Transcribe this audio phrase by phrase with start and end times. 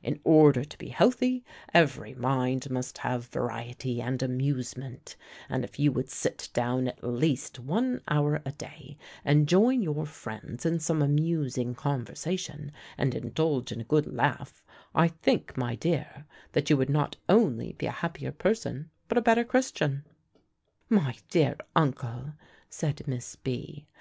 [0.00, 1.44] In order to be healthy,
[1.74, 5.16] every mind must have variety and amusement;
[5.48, 10.06] and if you would sit down at least one hour a day, and join your
[10.06, 14.62] friends in some amusing conversation, and indulge in a good laugh,
[14.94, 19.20] I think, my dear, that you would not only be a happier person, but a
[19.20, 20.06] better Christian."
[20.88, 22.34] "My dear uncle,"
[22.70, 23.88] said Miss B.